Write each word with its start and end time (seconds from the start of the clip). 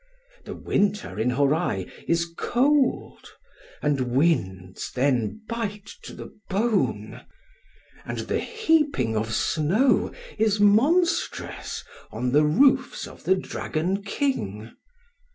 The 0.45 0.55
winter 0.55 1.19
in 1.19 1.29
Hōrai 1.29 1.87
is 2.07 2.25
cold;—and 2.35 4.01
winds 4.01 4.91
then 4.93 5.41
bite 5.47 5.91
to 6.01 6.15
the 6.15 6.35
bone; 6.49 7.21
and 8.03 8.17
the 8.21 8.39
heaping 8.39 9.15
of 9.15 9.31
snow 9.31 10.11
is 10.39 10.59
monstrous 10.59 11.83
on 12.11 12.31
the 12.31 12.43
roofs 12.45 13.05
of 13.07 13.25
the 13.25 13.35
Dragon 13.35 14.01
King. 14.01 14.71